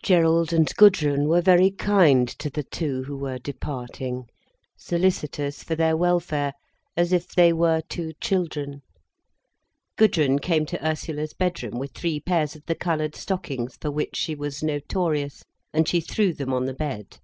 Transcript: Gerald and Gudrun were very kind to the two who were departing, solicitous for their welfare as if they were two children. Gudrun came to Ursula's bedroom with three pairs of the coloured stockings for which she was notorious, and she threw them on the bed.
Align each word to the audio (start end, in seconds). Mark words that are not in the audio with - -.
Gerald 0.00 0.52
and 0.52 0.72
Gudrun 0.76 1.26
were 1.26 1.40
very 1.40 1.72
kind 1.72 2.28
to 2.38 2.48
the 2.48 2.62
two 2.62 3.02
who 3.02 3.16
were 3.16 3.40
departing, 3.40 4.26
solicitous 4.76 5.64
for 5.64 5.74
their 5.74 5.96
welfare 5.96 6.52
as 6.96 7.12
if 7.12 7.34
they 7.34 7.52
were 7.52 7.80
two 7.88 8.12
children. 8.20 8.82
Gudrun 9.96 10.38
came 10.38 10.66
to 10.66 10.86
Ursula's 10.86 11.34
bedroom 11.34 11.80
with 11.80 11.94
three 11.94 12.20
pairs 12.20 12.54
of 12.54 12.64
the 12.66 12.76
coloured 12.76 13.16
stockings 13.16 13.76
for 13.80 13.90
which 13.90 14.14
she 14.14 14.36
was 14.36 14.62
notorious, 14.62 15.42
and 15.72 15.88
she 15.88 16.00
threw 16.00 16.32
them 16.32 16.52
on 16.54 16.66
the 16.66 16.74
bed. 16.74 17.18